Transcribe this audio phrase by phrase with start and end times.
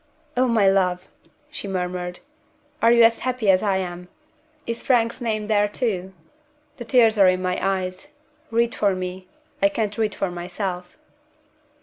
[0.35, 1.11] "Oh, my love!"
[1.51, 2.21] she murmured,
[2.81, 4.07] "are you as happy as I am?
[4.65, 6.11] Is Frank's name there too?
[6.77, 8.11] The tears are in my eyes.
[8.49, 9.27] Read for me
[9.61, 10.97] I can't read for myself."